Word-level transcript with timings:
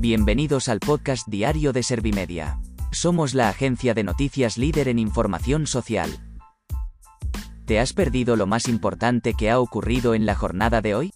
Bienvenidos 0.00 0.70
al 0.70 0.80
podcast 0.80 1.28
diario 1.28 1.74
de 1.74 1.82
Servimedia. 1.82 2.58
Somos 2.90 3.34
la 3.34 3.50
agencia 3.50 3.92
de 3.92 4.02
noticias 4.02 4.56
líder 4.56 4.88
en 4.88 4.98
información 4.98 5.66
social. 5.66 6.10
¿Te 7.66 7.78
has 7.78 7.92
perdido 7.92 8.34
lo 8.34 8.46
más 8.46 8.66
importante 8.66 9.34
que 9.34 9.50
ha 9.50 9.60
ocurrido 9.60 10.14
en 10.14 10.24
la 10.24 10.34
jornada 10.34 10.80
de 10.80 10.94
hoy? 10.94 11.12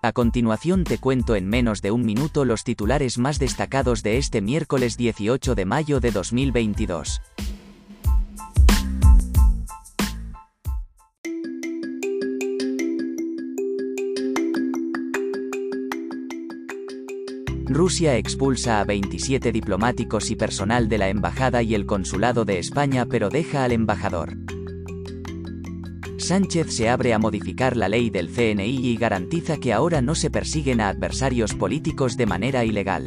A 0.00 0.12
continuación 0.12 0.84
te 0.84 0.98
cuento 0.98 1.34
en 1.34 1.48
menos 1.48 1.82
de 1.82 1.90
un 1.90 2.06
minuto 2.06 2.44
los 2.44 2.62
titulares 2.62 3.18
más 3.18 3.40
destacados 3.40 4.04
de 4.04 4.16
este 4.16 4.40
miércoles 4.40 4.96
18 4.96 5.56
de 5.56 5.64
mayo 5.64 5.98
de 5.98 6.12
2022. 6.12 7.20
Rusia 17.72 18.16
expulsa 18.16 18.80
a 18.80 18.84
27 18.84 19.52
diplomáticos 19.52 20.32
y 20.32 20.34
personal 20.34 20.88
de 20.88 20.98
la 20.98 21.08
Embajada 21.08 21.62
y 21.62 21.76
el 21.76 21.86
Consulado 21.86 22.44
de 22.44 22.58
España 22.58 23.06
pero 23.06 23.28
deja 23.28 23.62
al 23.62 23.70
embajador. 23.70 24.36
Sánchez 26.18 26.74
se 26.74 26.88
abre 26.88 27.14
a 27.14 27.20
modificar 27.20 27.76
la 27.76 27.88
ley 27.88 28.10
del 28.10 28.28
CNI 28.28 28.76
y 28.84 28.96
garantiza 28.96 29.58
que 29.58 29.72
ahora 29.72 30.02
no 30.02 30.16
se 30.16 30.30
persiguen 30.30 30.80
a 30.80 30.88
adversarios 30.88 31.54
políticos 31.54 32.16
de 32.16 32.26
manera 32.26 32.64
ilegal. 32.64 33.04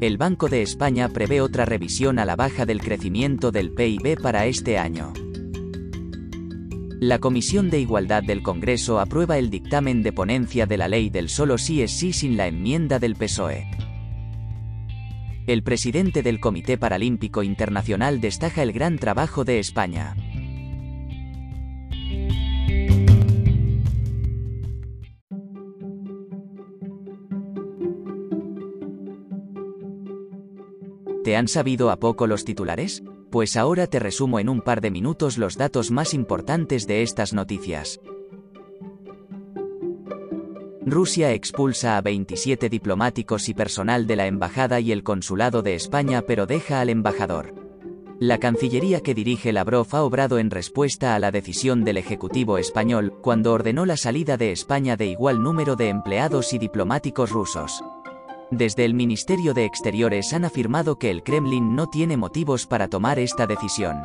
El 0.00 0.16
Banco 0.16 0.48
de 0.48 0.62
España 0.62 1.08
prevé 1.08 1.40
otra 1.40 1.64
revisión 1.64 2.20
a 2.20 2.24
la 2.24 2.36
baja 2.36 2.64
del 2.64 2.80
crecimiento 2.80 3.50
del 3.50 3.72
PIB 3.72 4.22
para 4.22 4.46
este 4.46 4.78
año. 4.78 5.12
La 7.00 7.20
Comisión 7.20 7.70
de 7.70 7.78
Igualdad 7.78 8.24
del 8.24 8.42
Congreso 8.42 8.98
aprueba 8.98 9.38
el 9.38 9.50
dictamen 9.50 10.02
de 10.02 10.12
ponencia 10.12 10.66
de 10.66 10.76
la 10.76 10.88
ley 10.88 11.10
del 11.10 11.28
solo 11.28 11.56
sí 11.56 11.80
es 11.80 11.92
sí 11.92 12.12
sin 12.12 12.36
la 12.36 12.48
enmienda 12.48 12.98
del 12.98 13.14
PSOE. 13.14 13.70
El 15.46 15.62
presidente 15.62 16.24
del 16.24 16.40
Comité 16.40 16.76
Paralímpico 16.76 17.44
Internacional 17.44 18.20
destaca 18.20 18.64
el 18.64 18.72
gran 18.72 18.98
trabajo 18.98 19.44
de 19.44 19.60
España. 19.60 20.16
¿Te 31.22 31.36
han 31.36 31.46
sabido 31.46 31.90
a 31.92 32.00
poco 32.00 32.26
los 32.26 32.44
titulares? 32.44 33.04
Pues 33.30 33.56
ahora 33.56 33.86
te 33.86 33.98
resumo 33.98 34.38
en 34.38 34.48
un 34.48 34.62
par 34.62 34.80
de 34.80 34.90
minutos 34.90 35.36
los 35.36 35.56
datos 35.56 35.90
más 35.90 36.14
importantes 36.14 36.86
de 36.86 37.02
estas 37.02 37.34
noticias. 37.34 38.00
Rusia 40.86 41.34
expulsa 41.34 41.98
a 41.98 42.00
27 42.00 42.70
diplomáticos 42.70 43.50
y 43.50 43.54
personal 43.54 44.06
de 44.06 44.16
la 44.16 44.26
Embajada 44.26 44.80
y 44.80 44.92
el 44.92 45.02
Consulado 45.02 45.60
de 45.60 45.74
España 45.74 46.22
pero 46.26 46.46
deja 46.46 46.80
al 46.80 46.88
embajador. 46.88 47.54
La 48.18 48.38
Cancillería 48.38 49.00
que 49.00 49.14
dirige 49.14 49.52
Lavrov 49.52 49.86
ha 49.92 50.02
obrado 50.02 50.38
en 50.38 50.50
respuesta 50.50 51.14
a 51.14 51.18
la 51.18 51.30
decisión 51.30 51.84
del 51.84 51.98
Ejecutivo 51.98 52.58
español, 52.58 53.14
cuando 53.20 53.52
ordenó 53.52 53.86
la 53.86 53.96
salida 53.96 54.36
de 54.36 54.50
España 54.50 54.96
de 54.96 55.06
igual 55.06 55.40
número 55.42 55.76
de 55.76 55.88
empleados 55.88 56.52
y 56.52 56.58
diplomáticos 56.58 57.30
rusos. 57.30 57.84
Desde 58.50 58.86
el 58.86 58.94
Ministerio 58.94 59.52
de 59.52 59.66
Exteriores 59.66 60.32
han 60.32 60.46
afirmado 60.46 60.98
que 60.98 61.10
el 61.10 61.22
Kremlin 61.22 61.76
no 61.76 61.88
tiene 61.88 62.16
motivos 62.16 62.66
para 62.66 62.88
tomar 62.88 63.18
esta 63.18 63.46
decisión. 63.46 64.02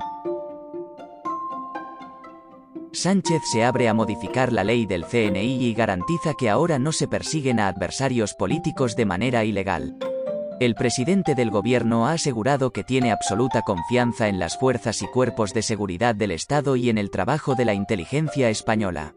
Sánchez 2.92 3.42
se 3.52 3.64
abre 3.64 3.88
a 3.88 3.94
modificar 3.94 4.52
la 4.52 4.66
ley 4.66 4.86
del 4.86 5.06
CNI 5.06 5.64
y 5.64 5.74
garantiza 5.74 6.34
que 6.38 6.50
ahora 6.50 6.78
no 6.78 6.92
se 6.92 7.08
persiguen 7.08 7.60
a 7.60 7.70
adversarios 7.70 8.34
políticos 8.34 8.98
de 8.98 9.06
manera 9.06 9.46
ilegal. 9.46 9.98
El 10.60 10.76
presidente 10.76 11.36
del 11.36 11.50
gobierno 11.50 12.06
ha 12.06 12.12
asegurado 12.12 12.72
que 12.72 12.84
tiene 12.84 13.12
absoluta 13.12 13.62
confianza 13.62 14.28
en 14.28 14.40
las 14.40 14.60
fuerzas 14.60 15.02
y 15.02 15.08
cuerpos 15.08 15.54
de 15.54 15.62
seguridad 15.62 16.16
del 16.16 16.32
Estado 16.32 16.76
y 16.76 16.90
en 16.90 16.98
el 16.98 17.10
trabajo 17.12 17.56
de 17.56 17.66
la 17.66 17.74
inteligencia 17.74 18.50
española. 18.50 19.16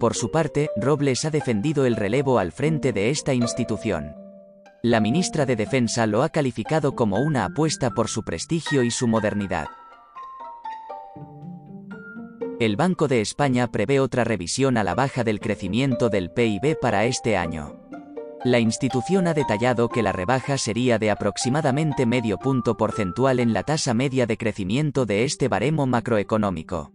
Por 0.00 0.14
su 0.14 0.30
parte, 0.30 0.68
Robles 0.76 1.24
ha 1.24 1.30
defendido 1.30 1.86
el 1.86 1.96
relevo 1.96 2.38
al 2.38 2.52
frente 2.52 2.92
de 2.92 3.10
esta 3.10 3.34
institución. 3.34 4.27
La 4.82 5.00
ministra 5.00 5.44
de 5.44 5.56
Defensa 5.56 6.06
lo 6.06 6.22
ha 6.22 6.28
calificado 6.28 6.94
como 6.94 7.18
una 7.18 7.44
apuesta 7.44 7.90
por 7.90 8.06
su 8.06 8.22
prestigio 8.22 8.84
y 8.84 8.92
su 8.92 9.08
modernidad. 9.08 9.66
El 12.60 12.76
Banco 12.76 13.08
de 13.08 13.20
España 13.20 13.72
prevé 13.72 13.98
otra 13.98 14.22
revisión 14.22 14.76
a 14.76 14.84
la 14.84 14.94
baja 14.94 15.24
del 15.24 15.40
crecimiento 15.40 16.10
del 16.10 16.30
PIB 16.30 16.78
para 16.80 17.06
este 17.06 17.36
año. 17.36 17.80
La 18.44 18.60
institución 18.60 19.26
ha 19.26 19.34
detallado 19.34 19.88
que 19.88 20.04
la 20.04 20.12
rebaja 20.12 20.56
sería 20.58 21.00
de 21.00 21.10
aproximadamente 21.10 22.06
medio 22.06 22.38
punto 22.38 22.76
porcentual 22.76 23.40
en 23.40 23.52
la 23.52 23.64
tasa 23.64 23.94
media 23.94 24.26
de 24.26 24.36
crecimiento 24.36 25.06
de 25.06 25.24
este 25.24 25.48
baremo 25.48 25.86
macroeconómico. 25.88 26.92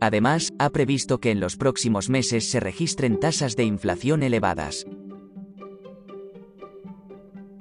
Además, 0.00 0.52
ha 0.60 0.70
previsto 0.70 1.18
que 1.18 1.32
en 1.32 1.40
los 1.40 1.56
próximos 1.56 2.08
meses 2.10 2.48
se 2.48 2.60
registren 2.60 3.18
tasas 3.18 3.56
de 3.56 3.64
inflación 3.64 4.22
elevadas. 4.22 4.86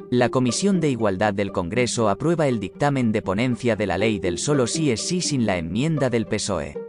La 0.10 0.30
Comisión 0.30 0.80
de 0.80 0.90
Igualdad 0.90 1.34
del 1.34 1.52
Congreso 1.52 2.08
aprueba 2.08 2.48
el 2.48 2.62
dictamen 2.62 3.12
de 3.12 3.22
ponencia 3.22 3.76
de 3.76 3.86
la 3.88 3.98
ley 3.98 4.20
del 4.20 4.38
solo 4.38 4.66
sí 4.66 4.90
es 4.90 5.02
sí 5.06 5.20
sin 5.20 5.46
la 5.46 5.58
enmienda 5.58 6.10
del 6.10 6.28
PSOE. 6.28 6.80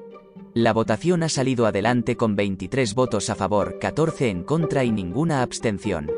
La 0.55 0.73
votación 0.73 1.25
ha 1.25 1.29
salido 1.29 1.67
adelante 1.67 2.17
con 2.17 2.37
23 2.37 2.95
votos 2.95 3.29
a 3.29 3.35
favor, 3.35 3.81
14 3.81 4.31
en 4.31 4.45
contra 4.45 4.85
y 4.85 4.93
ninguna 4.93 5.43
abstención. 5.43 6.09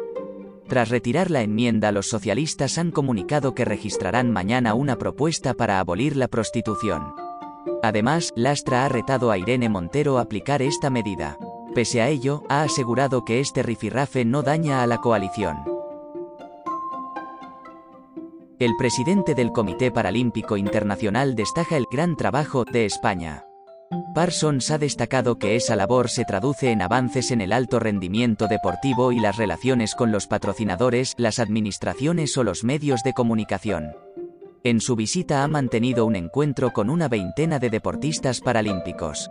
Tras 0.68 0.90
retirar 0.90 1.30
la 1.30 1.40
enmienda, 1.40 1.90
los 1.90 2.06
socialistas 2.06 2.76
han 2.76 2.90
comunicado 2.90 3.54
que 3.54 3.64
registrarán 3.64 4.30
mañana 4.30 4.74
una 4.74 4.98
propuesta 4.98 5.54
para 5.54 5.80
abolir 5.80 6.18
la 6.18 6.28
prostitución. 6.28 7.14
Además, 7.82 8.30
Lastra 8.36 8.84
ha 8.84 8.90
retado 8.90 9.30
a 9.30 9.38
Irene 9.38 9.70
Montero 9.70 10.18
a 10.18 10.22
aplicar 10.22 10.60
esta 10.60 10.90
medida. 10.90 11.38
Pese 11.74 12.02
a 12.02 12.10
ello, 12.10 12.42
ha 12.50 12.62
asegurado 12.62 13.24
que 13.24 13.40
este 13.40 13.62
rifirrafe 13.62 14.26
no 14.26 14.42
daña 14.42 14.82
a 14.82 14.86
la 14.86 15.00
coalición. 15.00 15.79
El 18.60 18.76
presidente 18.76 19.34
del 19.34 19.52
Comité 19.52 19.90
Paralímpico 19.90 20.58
Internacional 20.58 21.34
destaca 21.34 21.78
el 21.78 21.86
gran 21.90 22.14
trabajo 22.14 22.66
de 22.66 22.84
España. 22.84 23.46
Parsons 24.14 24.70
ha 24.70 24.76
destacado 24.76 25.38
que 25.38 25.56
esa 25.56 25.76
labor 25.76 26.10
se 26.10 26.26
traduce 26.26 26.70
en 26.70 26.82
avances 26.82 27.30
en 27.30 27.40
el 27.40 27.54
alto 27.54 27.78
rendimiento 27.78 28.48
deportivo 28.48 29.12
y 29.12 29.18
las 29.18 29.38
relaciones 29.38 29.94
con 29.94 30.12
los 30.12 30.26
patrocinadores, 30.26 31.14
las 31.16 31.38
administraciones 31.38 32.36
o 32.36 32.44
los 32.44 32.62
medios 32.62 33.02
de 33.02 33.14
comunicación. 33.14 33.92
En 34.62 34.82
su 34.82 34.94
visita 34.94 35.42
ha 35.42 35.48
mantenido 35.48 36.04
un 36.04 36.14
encuentro 36.14 36.74
con 36.74 36.90
una 36.90 37.08
veintena 37.08 37.60
de 37.60 37.70
deportistas 37.70 38.42
paralímpicos. 38.42 39.30